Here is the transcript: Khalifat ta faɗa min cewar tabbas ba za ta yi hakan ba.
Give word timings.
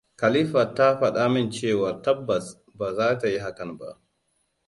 Khalifat 0.19 0.69
ta 0.77 0.87
faɗa 0.99 1.23
min 1.33 1.47
cewar 1.55 1.95
tabbas 2.03 2.45
ba 2.77 2.87
za 2.95 3.17
ta 3.19 3.27
yi 3.27 3.39
hakan 3.39 3.77
ba. 3.77 3.87